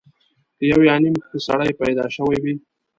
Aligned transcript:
که 0.57 0.63
یو 0.71 0.79
یا 0.87 0.95
نیم 1.01 1.15
ښه 1.27 1.37
سړی 1.47 1.71
پیدا 1.81 2.05
شوی 2.15 2.37
وي. 2.43 2.55